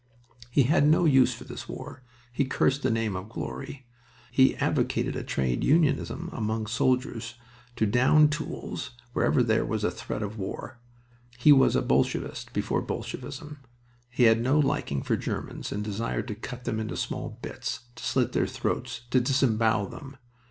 He 0.49 0.63
had 0.63 0.87
no 0.87 1.05
use 1.05 1.35
for 1.35 1.43
this 1.43 1.69
war. 1.69 2.01
He 2.33 2.43
cursed 2.45 2.81
the 2.81 2.89
name 2.89 3.15
of 3.15 3.29
"glory." 3.29 3.85
He 4.31 4.55
advocated 4.55 5.15
a 5.15 5.21
trade 5.23 5.63
unionism 5.63 6.31
among 6.33 6.65
soldiers 6.65 7.35
to 7.75 7.85
down 7.85 8.27
tools 8.29 8.97
whenever 9.13 9.43
there 9.43 9.63
was 9.63 9.83
a 9.83 9.91
threat 9.91 10.23
of 10.23 10.39
war. 10.39 10.79
He 11.37 11.51
was 11.51 11.75
a 11.75 11.83
Bolshevist 11.83 12.51
before 12.51 12.81
Bolshevism. 12.81 13.59
Yet 13.59 13.63
he 14.09 14.23
had 14.23 14.41
no 14.41 14.57
liking 14.57 15.03
for 15.03 15.15
Germans 15.15 15.71
and 15.71 15.83
desired 15.83 16.27
to 16.29 16.33
cut 16.33 16.63
them 16.63 16.79
into 16.79 16.97
small 16.97 17.37
bits, 17.43 17.81
to 17.95 18.03
slit 18.03 18.31
their 18.31 18.47
throats, 18.47 19.01
to 19.11 19.19
disembowel 19.21 19.85
them. 19.89 20.17